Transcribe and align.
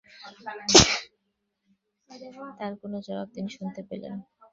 তার 2.57 2.73
কোনো 2.81 2.97
জবাব 3.05 3.27
তিনি 3.35 3.49
শুনতে 3.57 3.81
পেলেন। 3.89 4.13